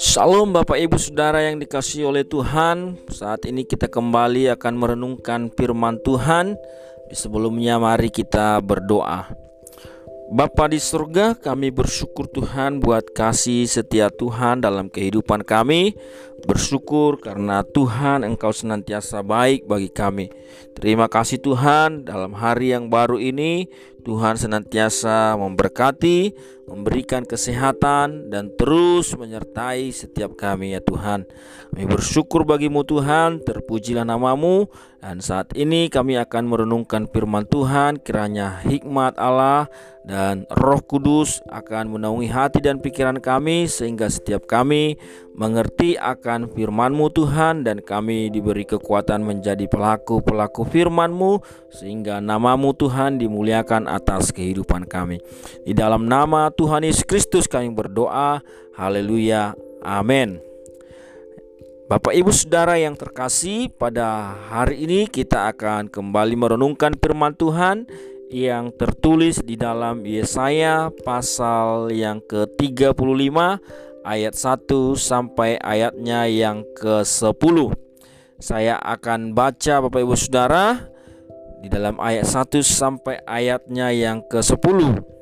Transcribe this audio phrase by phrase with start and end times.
[0.00, 2.96] Salam Bapak Ibu Saudara yang dikasih oleh Tuhan.
[3.12, 6.56] Saat ini kita kembali akan merenungkan firman Tuhan.
[7.12, 9.28] Sebelumnya mari kita berdoa.
[10.32, 15.92] Bapa di surga kami bersyukur Tuhan buat kasih setia Tuhan dalam kehidupan kami.
[16.48, 20.32] Bersyukur karena Tuhan engkau senantiasa baik bagi kami.
[20.72, 23.68] Terima kasih Tuhan dalam hari yang baru ini
[24.04, 31.28] Tuhan senantiasa memberkati, memberikan kesehatan dan terus menyertai setiap kami ya Tuhan.
[31.72, 34.68] Kami bersyukur bagimu Tuhan, terpujilah namamu
[35.04, 39.68] dan saat ini kami akan merenungkan firman Tuhan kiranya hikmat Allah
[40.00, 44.96] dan roh kudus akan menaungi hati dan pikiran kami sehingga setiap kami
[45.36, 53.84] mengerti akan firman-Mu Tuhan dan kami diberi kekuatan menjadi pelaku-pelaku firman-Mu sehingga namamu Tuhan dimuliakan
[53.84, 55.20] atas kehidupan kami.
[55.68, 58.38] Di dalam nama Tuhan Yesus Kristus kami berdoa.
[58.78, 59.58] Haleluya.
[59.82, 60.38] Amin.
[61.84, 67.84] Bapak Ibu Saudara yang terkasih, pada hari ini kita akan kembali merenungkan firman Tuhan
[68.32, 73.36] yang tertulis di dalam Yesaya pasal yang ke-35
[74.02, 77.56] ayat 1 sampai ayatnya yang ke-10.
[78.40, 80.80] Saya akan baca Bapak Ibu Saudara
[81.60, 85.13] di dalam ayat 1 sampai ayatnya yang ke-10.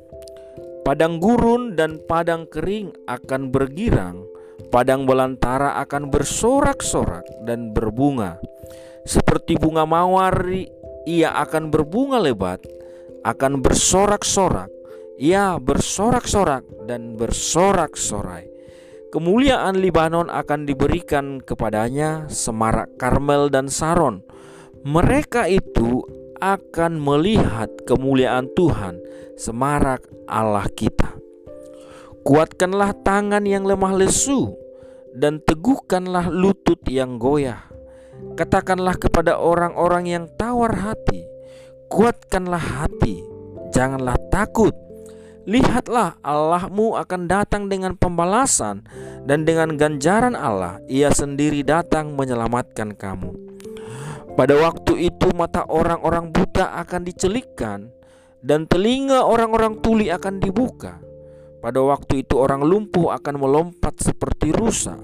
[0.83, 4.27] Padang gurun dan padang kering akan bergirang,
[4.67, 8.39] padang belantara akan bersorak-sorak dan berbunga.
[9.07, 10.43] Seperti bunga mawar
[11.07, 12.63] ia akan berbunga lebat,
[13.23, 14.71] akan bersorak-sorak,
[15.15, 18.53] ia bersorak-sorak dan bersorak-sorai
[19.13, 24.25] Kemuliaan Libanon akan diberikan kepadanya semarak Karmel dan Saron.
[24.81, 26.01] Mereka itu
[26.43, 28.99] akan melihat kemuliaan Tuhan,
[29.39, 31.15] semarak Allah kita.
[32.27, 34.51] Kuatkanlah tangan yang lemah lesu
[35.15, 37.63] dan teguhkanlah lutut yang goyah.
[38.35, 41.23] Katakanlah kepada orang-orang yang tawar hati,
[41.87, 43.23] kuatkanlah hati,
[43.71, 44.75] janganlah takut
[45.43, 48.87] Lihatlah Allahmu akan datang dengan pembalasan
[49.27, 53.52] dan dengan ganjaran Allah ia sendiri datang menyelamatkan kamu.
[54.33, 57.93] Pada waktu itu mata orang-orang buta akan dicelikkan
[58.41, 60.97] dan telinga orang-orang tuli akan dibuka.
[61.61, 64.97] Pada waktu itu orang lumpuh akan melompat seperti rusa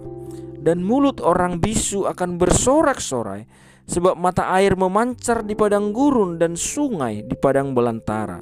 [0.59, 3.45] dan mulut orang bisu akan bersorak-sorai
[3.85, 8.41] sebab mata air memancar di padang gurun dan sungai di padang belantara.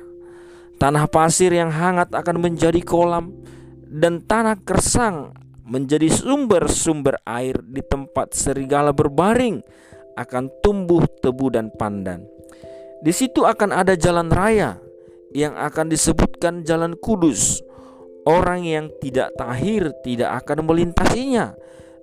[0.80, 3.36] Tanah pasir yang hangat akan menjadi kolam
[3.86, 5.36] dan tanah kersang
[5.68, 9.60] menjadi sumber-sumber air di tempat serigala berbaring
[10.18, 12.26] akan tumbuh tebu dan pandan.
[13.06, 14.82] Di situ akan ada jalan raya
[15.30, 17.62] yang akan disebutkan jalan kudus.
[18.26, 21.56] Orang yang tidak tahir tidak akan melintasinya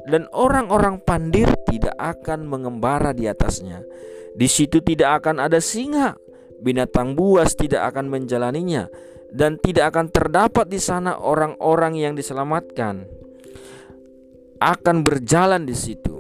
[0.09, 3.85] dan orang-orang pandir tidak akan mengembara di atasnya.
[4.33, 6.17] Di situ tidak akan ada singa
[6.65, 8.89] binatang buas tidak akan menjalaninya
[9.29, 13.05] dan tidak akan terdapat di sana orang-orang yang diselamatkan
[14.63, 16.14] akan berjalan di situ.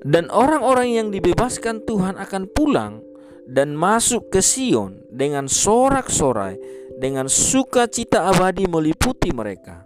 [0.00, 3.04] Dan orang-orang yang dibebaskan Tuhan akan pulang
[3.44, 6.56] dan masuk ke Sion dengan sorak-sorai,
[6.96, 9.84] dengan sukacita abadi meliputi mereka.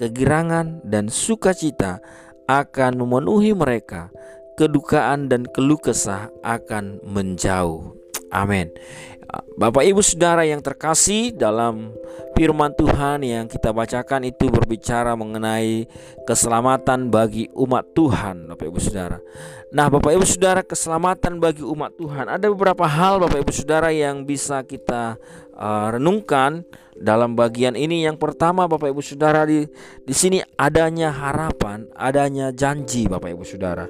[0.00, 2.02] Kegirangan dan sukacita
[2.50, 4.10] akan memenuhi mereka.
[4.58, 7.94] Kedukaan dan keluh kesah akan menjauh.
[8.32, 8.72] Amin.
[9.56, 11.96] Bapak Ibu Saudara yang terkasih dalam
[12.36, 15.88] firman Tuhan yang kita bacakan itu berbicara mengenai
[16.28, 19.24] keselamatan bagi umat Tuhan, Bapak Ibu Saudara.
[19.72, 24.28] Nah, Bapak Ibu Saudara, keselamatan bagi umat Tuhan ada beberapa hal Bapak Ibu Saudara yang
[24.28, 25.16] bisa kita
[25.56, 26.64] uh, renungkan
[26.98, 28.04] dalam bagian ini.
[28.04, 29.64] Yang pertama, Bapak Ibu Saudara di
[30.04, 33.88] di sini adanya harapan, adanya janji Bapak Ibu Saudara.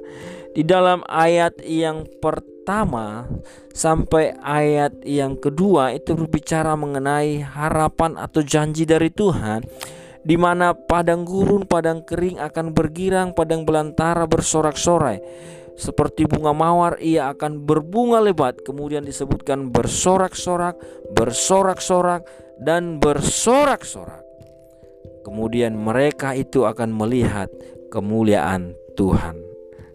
[0.53, 3.25] Di dalam ayat yang pertama
[3.73, 9.65] sampai ayat yang kedua itu berbicara mengenai harapan atau janji dari Tuhan
[10.23, 15.19] di mana padang gurun, padang kering akan bergirang, padang belantara bersorak-sorai.
[15.73, 20.77] Seperti bunga mawar ia akan berbunga lebat Kemudian disebutkan bersorak-sorak,
[21.17, 22.21] bersorak-sorak
[22.61, 24.21] dan bersorak-sorak
[25.23, 27.47] Kemudian mereka itu akan melihat
[27.89, 29.53] kemuliaan Tuhan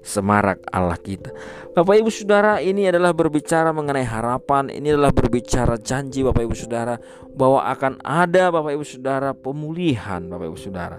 [0.09, 1.29] semarak Allah kita.
[1.77, 6.97] Bapak Ibu Saudara, ini adalah berbicara mengenai harapan, ini adalah berbicara janji Bapak Ibu Saudara
[7.37, 10.99] bahwa akan ada Bapak Ibu Saudara pemulihan Bapak Ibu Saudara.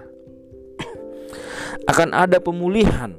[1.90, 3.18] akan ada pemulihan.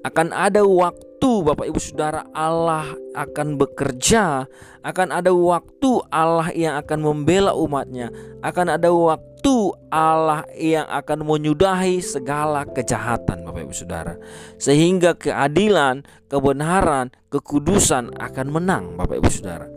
[0.00, 4.48] Akan ada waktu Bapak Ibu Saudara Allah akan bekerja,
[4.80, 8.08] akan ada waktu Allah yang akan membela umatnya,
[8.40, 14.16] akan ada waktu Allah yang akan menyudahi segala kejahatan Bapak Ibu Saudara.
[14.56, 19.68] Sehingga keadilan, kebenaran, kekudusan akan menang Bapak Ibu Saudara.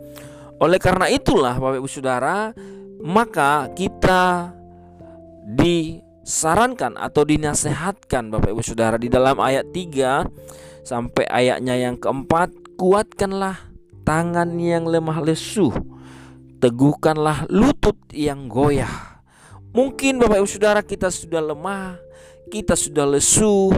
[0.56, 2.56] Oleh karena itulah Bapak Ibu Saudara,
[3.04, 4.56] maka kita
[6.24, 8.96] disarankan atau dinasehatkan Bapak Ibu Saudara.
[8.96, 13.56] Di dalam ayat 3 Sampai ayatnya yang keempat, kuatkanlah
[14.04, 15.72] tangan yang lemah lesu,
[16.60, 19.24] teguhkanlah lutut yang goyah.
[19.72, 21.96] Mungkin Bapak Ibu Saudara kita sudah lemah,
[22.52, 23.72] kita sudah lesu,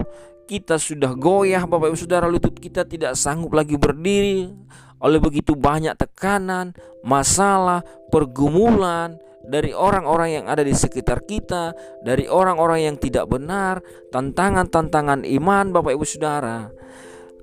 [0.51, 2.27] kita sudah goyah Bapak Ibu Saudara.
[2.27, 4.51] Lutut kita tidak sanggup lagi berdiri.
[4.99, 6.75] Oleh begitu banyak tekanan,
[7.07, 9.15] masalah, pergumulan,
[9.47, 11.71] dari orang-orang yang ada di sekitar kita,
[12.03, 13.79] dari orang-orang yang tidak benar,
[14.11, 16.67] tantangan-tantangan iman Bapak Ibu Saudara.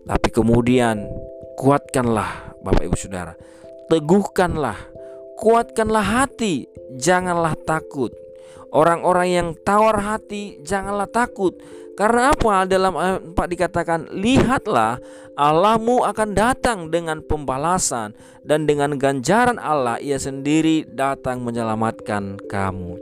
[0.04, 1.08] Tapi kemudian
[1.56, 3.32] kuatkanlah Bapak Ibu Saudara.
[3.88, 4.76] Teguhkanlah,
[5.40, 8.12] kuatkanlah hati, janganlah takut.
[8.74, 11.56] Orang-orang yang tawar hati, janganlah takut.
[11.94, 12.66] Karena apa?
[12.66, 14.98] Dalam ayat 4 dikatakan, "Lihatlah,
[15.38, 22.98] Allahmu akan datang dengan pembalasan dan dengan ganjaran Allah ia sendiri datang menyelamatkan kamu."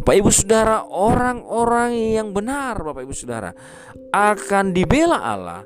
[0.00, 3.52] Bapak Ibu Saudara, orang-orang yang benar Bapak Ibu Saudara
[4.10, 5.60] akan dibela Allah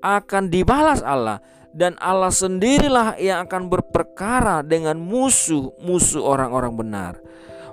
[0.00, 1.38] akan dibalas Allah
[1.70, 7.14] dan Allah sendirilah yang akan berperkara dengan musuh-musuh orang-orang benar.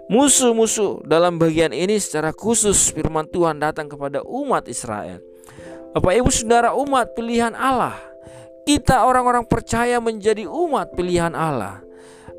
[0.08, 5.20] Musuh-musuh dalam bagian ini secara khusus firman Tuhan datang kepada umat Israel.
[5.92, 8.00] Bapak Ibu Saudara umat pilihan Allah.
[8.64, 11.84] Kita orang-orang percaya menjadi umat pilihan Allah.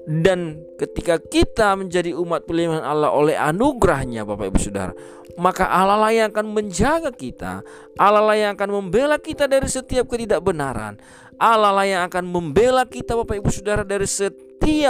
[0.09, 4.97] Dan ketika kita menjadi umat pilihan Allah oleh anugerahnya Bapak Ibu Saudara
[5.37, 7.61] Maka Allah lah yang akan menjaga kita
[8.01, 10.97] Allah lah yang akan membela kita dari setiap ketidakbenaran
[11.37, 14.48] Allah lah yang akan membela kita Bapak Ibu Saudara dari setiap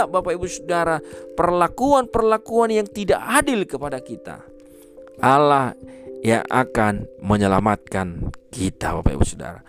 [0.09, 0.99] Bapak Ibu Saudara
[1.33, 4.43] Perlakuan-perlakuan yang tidak adil kepada kita.
[5.19, 5.75] Allah
[6.19, 9.63] yang akan menyelamatkan kita Bapak Ibu Saudara.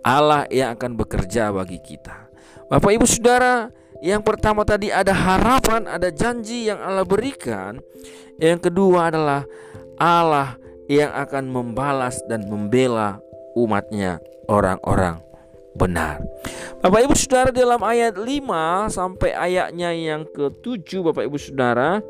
[0.00, 2.32] Allah yang akan bekerja bagi kita.
[2.72, 3.68] Bapak Ibu Saudara
[4.00, 7.84] yang pertama tadi ada harapan, ada janji yang Allah berikan.
[8.40, 9.44] Yang kedua adalah
[10.00, 10.56] Allah
[10.88, 13.20] yang akan membalas dan membela
[13.52, 15.29] umatnya orang-orang
[15.74, 16.22] benar.
[16.80, 22.00] Bapak Ibu Saudara dalam ayat 5 sampai ayatnya yang ke-7 Bapak Ibu Saudara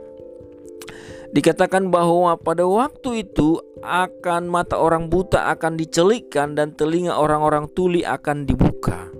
[1.31, 8.03] dikatakan bahwa pada waktu itu akan mata orang buta akan dicelikkan dan telinga orang-orang tuli
[8.03, 9.11] akan dibuka.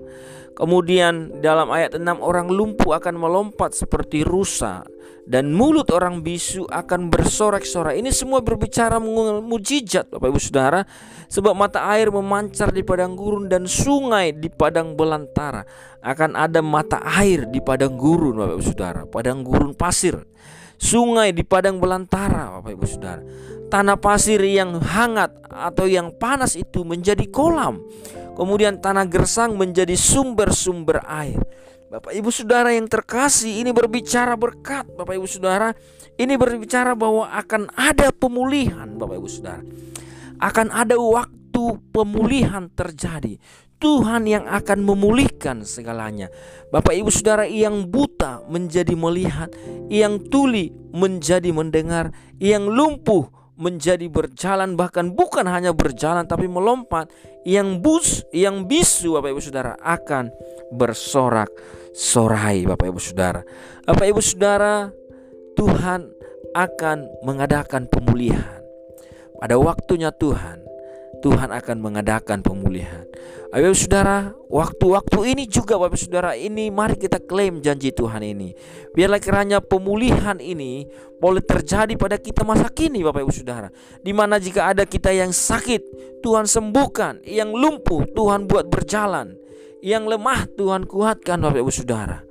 [0.51, 4.83] Kemudian dalam ayat 6 orang lumpuh akan melompat seperti rusa
[5.31, 8.03] dan mulut orang bisu akan bersorak-sorai.
[8.03, 8.99] Ini semua berbicara
[9.39, 10.83] mujizat Bapak Ibu Saudara
[11.31, 15.63] sebab mata air memancar di padang gurun dan sungai di padang belantara.
[16.03, 20.19] Akan ada mata air di padang gurun Bapak Ibu Saudara, padang gurun pasir.
[20.75, 23.23] Sungai di padang belantara Bapak Ibu Saudara.
[23.71, 27.79] Tanah pasir yang hangat atau yang panas itu menjadi kolam
[28.41, 31.37] Kemudian tanah gersang menjadi sumber-sumber air.
[31.93, 34.89] Bapak Ibu Saudara yang terkasih ini berbicara berkat.
[34.97, 35.69] Bapak Ibu Saudara
[36.17, 39.61] ini berbicara bahwa akan ada pemulihan Bapak Ibu Saudara.
[40.41, 43.37] Akan ada waktu pemulihan terjadi.
[43.77, 46.33] Tuhan yang akan memulihkan segalanya.
[46.73, 49.53] Bapak Ibu Saudara yang buta menjadi melihat
[49.85, 52.09] yang tuli menjadi mendengar
[52.41, 57.13] yang lumpuh menjadi berjalan bahkan bukan hanya berjalan tapi melompat
[57.45, 60.33] yang bus yang bisu Bapak Ibu Saudara akan
[60.73, 61.53] bersorak
[61.93, 63.45] sorai Bapak Ibu Saudara.
[63.85, 64.89] Bapak Ibu Saudara
[65.53, 66.09] Tuhan
[66.57, 68.65] akan mengadakan pemulihan.
[69.37, 70.70] Pada waktunya Tuhan
[71.19, 73.03] Tuhan akan mengadakan pemulihan.
[73.51, 78.55] Ayo saudara, waktu-waktu ini juga Bapak saudara ini mari kita klaim janji Tuhan ini.
[78.95, 80.87] Biarlah kiranya pemulihan ini
[81.19, 83.67] boleh terjadi pada kita masa kini Bapak Ibu saudara.
[83.99, 85.83] Di mana jika ada kita yang sakit,
[86.23, 89.35] Tuhan sembuhkan, yang lumpuh Tuhan buat berjalan,
[89.83, 92.23] yang lemah Tuhan kuatkan Bapak Ibu saudara.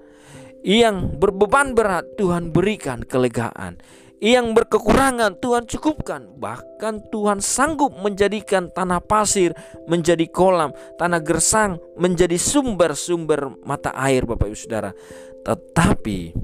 [0.64, 3.76] Yang berbeban berat Tuhan berikan kelegaan
[4.20, 6.36] yang berkekurangan Tuhan cukupkan.
[6.36, 9.56] Bahkan Tuhan sanggup menjadikan tanah pasir
[9.88, 14.92] menjadi kolam tanah gersang menjadi sumber-sumber mata air Bapak Ibu Saudara.
[15.40, 16.36] Tetapi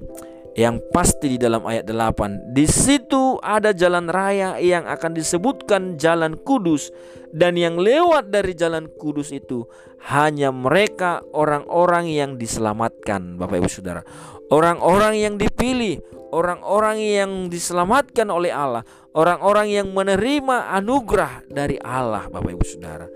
[0.57, 6.33] yang pasti di dalam ayat 8 di situ ada jalan raya yang akan disebutkan jalan
[6.41, 6.89] kudus
[7.37, 9.69] dan yang lewat dari jalan kudus itu
[10.09, 14.01] hanya mereka orang-orang yang diselamatkan Bapak Ibu Saudara
[14.49, 16.01] orang-orang yang dipilih
[16.37, 18.83] orang-orang yang diselamatkan oleh Allah,
[19.15, 23.07] orang-orang yang menerima anugerah dari Allah, Bapak Ibu Saudara.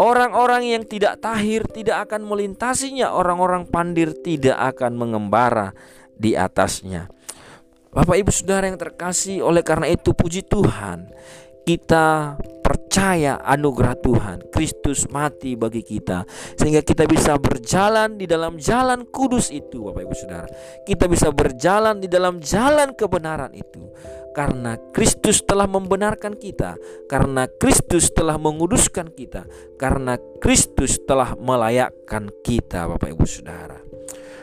[0.00, 5.76] Orang-orang yang tidak tahir tidak akan melintasinya, orang-orang pandir tidak akan mengembara
[6.22, 7.10] di atasnya.
[7.90, 11.10] Bapak Ibu Saudara yang terkasih, oleh karena itu puji Tuhan,
[11.66, 14.38] kita percaya anugerah Tuhan.
[14.48, 16.24] Kristus mati bagi kita
[16.56, 20.48] sehingga kita bisa berjalan di dalam jalan kudus itu, Bapak Ibu Saudara.
[20.88, 23.92] Kita bisa berjalan di dalam jalan kebenaran itu
[24.32, 29.44] karena Kristus telah membenarkan kita, karena Kristus telah menguduskan kita,
[29.76, 33.91] karena Kristus telah melayakkan kita, Bapak Ibu Saudara.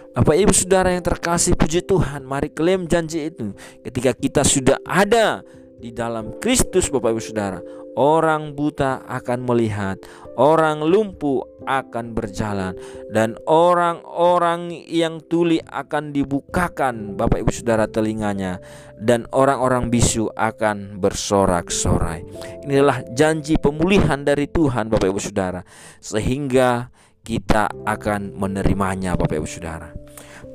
[0.10, 3.54] Bapak Ibu Saudara yang terkasih puji Tuhan, mari klaim janji itu.
[3.86, 5.46] Ketika kita sudah ada
[5.78, 7.62] di dalam Kristus Bapak Ibu Saudara,
[7.94, 10.02] orang buta akan melihat,
[10.34, 12.74] orang lumpuh akan berjalan
[13.14, 18.58] dan orang-orang yang tuli akan dibukakan Bapak Ibu Saudara telinganya
[18.98, 22.26] dan orang-orang bisu akan bersorak-sorai.
[22.66, 25.62] Inilah janji pemulihan dari Tuhan Bapak Ibu Saudara
[26.02, 26.90] sehingga
[27.24, 29.92] kita akan menerimanya Bapak Ibu Saudara.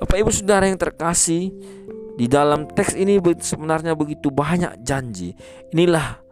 [0.00, 1.54] Bapak Ibu Saudara yang terkasih,
[2.14, 5.34] di dalam teks ini sebenarnya begitu banyak janji.
[5.74, 6.22] Inilah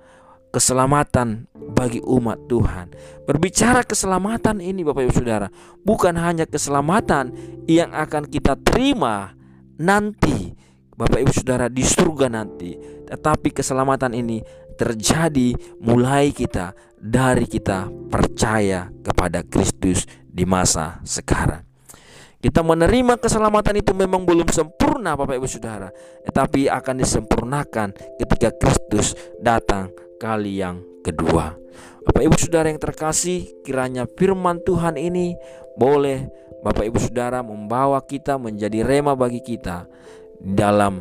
[0.54, 2.92] keselamatan bagi umat Tuhan.
[3.26, 5.48] Berbicara keselamatan ini Bapak Ibu Saudara,
[5.82, 7.32] bukan hanya keselamatan
[7.66, 9.32] yang akan kita terima
[9.80, 10.54] nanti
[10.92, 12.76] Bapak Ibu Saudara di surga nanti,
[13.08, 14.44] tetapi keselamatan ini
[14.76, 21.60] terjadi mulai kita dari kita percaya kepada Kristus di masa sekarang.
[22.42, 25.94] Kita menerima keselamatan itu memang belum sempurna Bapak Ibu Saudara.
[26.26, 31.54] Tetapi akan disempurnakan ketika Kristus datang kali yang kedua.
[32.02, 35.38] Bapak Ibu Saudara yang terkasih Kiranya firman Tuhan ini
[35.78, 36.26] boleh
[36.66, 39.86] Bapak Ibu Saudara membawa kita menjadi rema bagi kita
[40.42, 40.98] Dalam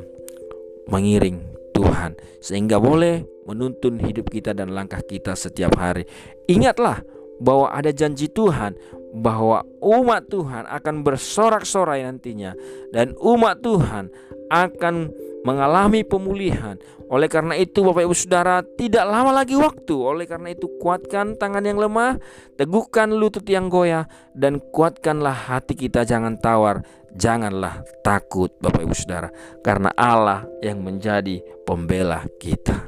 [0.93, 1.41] mengiring
[1.73, 2.21] Tuhan.
[2.37, 6.05] Sehingga boleh menuntun hidup kita dan langkah kita setiap hari.
[6.45, 7.01] Ingatlah
[7.41, 8.77] bahwa ada janji Tuhan
[9.11, 12.55] bahwa umat Tuhan akan bersorak-sorai nantinya
[12.95, 14.07] dan umat Tuhan
[14.51, 14.95] akan
[15.43, 16.77] mengalami pemulihan.
[17.11, 19.95] Oleh karena itu Bapak Ibu Saudara tidak lama lagi waktu.
[19.99, 22.15] Oleh karena itu kuatkan tangan yang lemah,
[22.55, 29.27] teguhkan lutut yang goyah dan kuatkanlah hati kita jangan tawar, janganlah takut Bapak Ibu Saudara
[29.59, 32.87] karena Allah yang menjadi pembela kita.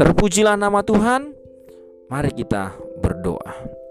[0.00, 1.36] Terpujilah nama Tuhan.
[2.08, 3.83] Mari kita berdoa.